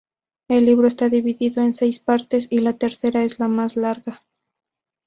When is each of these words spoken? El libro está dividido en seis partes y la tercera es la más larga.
El 0.47 0.65
libro 0.65 0.87
está 0.87 1.09
dividido 1.09 1.61
en 1.61 1.75
seis 1.75 1.99
partes 1.99 2.47
y 2.49 2.57
la 2.57 2.73
tercera 2.73 3.23
es 3.23 3.37
la 3.39 3.47
más 3.47 3.75
larga. 3.75 4.23